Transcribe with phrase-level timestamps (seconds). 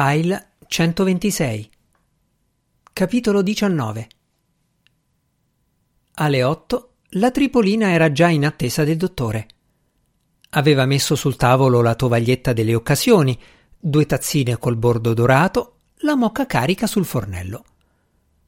[0.00, 1.70] File 126
[2.92, 4.08] Capitolo 19
[6.14, 9.48] Alle 8 la Tripolina era già in attesa del dottore.
[10.50, 13.36] Aveva messo sul tavolo la tovaglietta delle occasioni,
[13.76, 17.64] due tazzine col bordo dorato, la mocca carica sul fornello.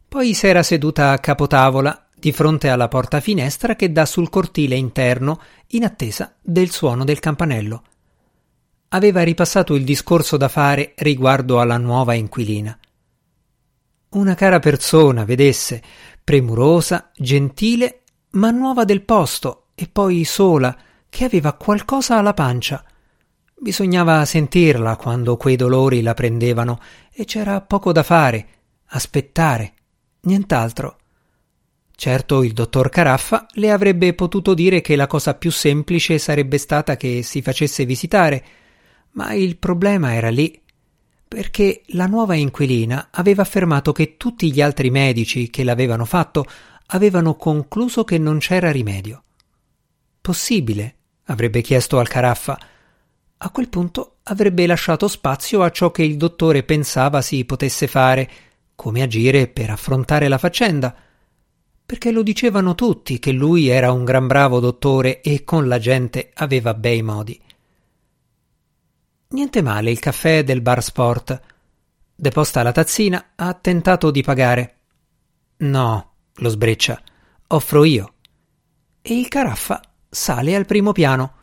[0.06, 5.40] Poi s'era seduta a capotavola di fronte alla porta finestra che dà sul cortile interno
[5.70, 7.82] in attesa del suono del campanello
[8.92, 12.76] aveva ripassato il discorso da fare riguardo alla nuova inquilina.
[14.10, 15.80] Una cara persona, vedesse,
[16.24, 20.76] premurosa, gentile, ma nuova del posto e poi sola,
[21.08, 22.84] che aveva qualcosa alla pancia.
[23.56, 26.80] Bisognava sentirla quando quei dolori la prendevano
[27.12, 28.48] e c'era poco da fare,
[28.86, 29.74] aspettare,
[30.22, 30.96] nient'altro.
[31.94, 36.96] Certo il dottor Caraffa le avrebbe potuto dire che la cosa più semplice sarebbe stata
[36.96, 38.44] che si facesse visitare,
[39.20, 40.58] ma il problema era lì,
[41.28, 46.46] perché la nuova inquilina aveva affermato che tutti gli altri medici che l'avevano fatto
[46.86, 49.22] avevano concluso che non c'era rimedio.
[50.22, 50.94] Possibile?
[51.24, 52.58] avrebbe chiesto al Caraffa.
[53.36, 58.30] A quel punto avrebbe lasciato spazio a ciò che il dottore pensava si potesse fare,
[58.74, 60.96] come agire per affrontare la faccenda,
[61.84, 66.30] perché lo dicevano tutti che lui era un gran bravo dottore e con la gente
[66.32, 67.38] aveva bei modi.
[69.32, 71.40] Niente male il caffè del bar sport.
[72.16, 74.78] Deposta la tazzina, ha tentato di pagare.
[75.58, 77.00] No, lo sbreccia.
[77.46, 78.14] Offro io.
[79.00, 81.34] E il caraffa sale al primo piano.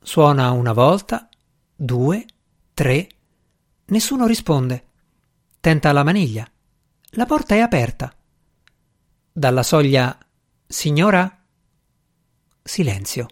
[0.00, 1.28] Suona una volta,
[1.74, 2.24] due,
[2.72, 3.08] tre.
[3.86, 4.86] Nessuno risponde.
[5.58, 6.48] Tenta la maniglia.
[7.14, 8.14] La porta è aperta.
[9.32, 10.16] Dalla soglia
[10.68, 11.44] Signora?
[12.62, 13.26] Silenzio.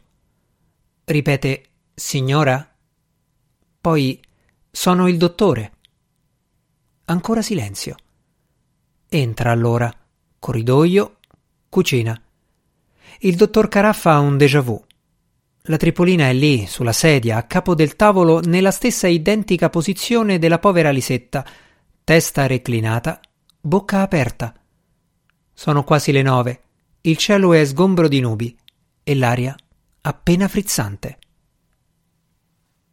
[1.04, 2.69] Ripete Signora?
[3.80, 4.20] Poi
[4.70, 5.72] sono il dottore.
[7.06, 7.94] Ancora silenzio.
[9.08, 9.90] Entra allora.
[10.38, 11.16] Corridoio,
[11.70, 12.20] cucina.
[13.20, 14.84] Il dottor Caraffa ha un déjà vu.
[15.62, 20.58] La tripolina è lì, sulla sedia, a capo del tavolo, nella stessa identica posizione della
[20.58, 21.42] povera Lisetta,
[22.04, 23.18] testa reclinata,
[23.58, 24.54] bocca aperta.
[25.54, 26.62] Sono quasi le nove.
[27.00, 28.54] Il cielo è sgombro di nubi
[29.02, 29.56] e l'aria
[30.02, 31.18] appena frizzante.